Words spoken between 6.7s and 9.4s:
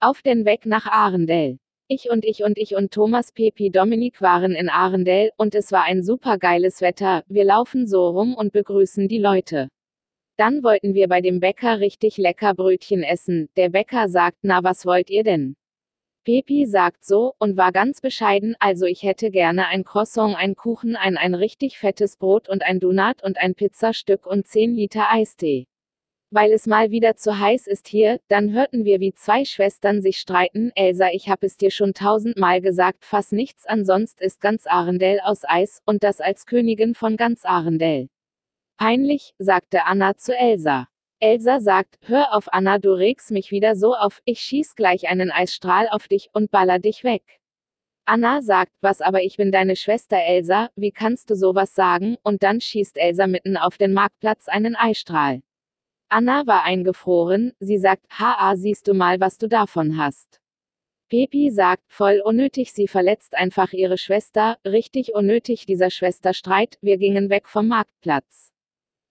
Wetter, wir laufen so rum und begrüßen die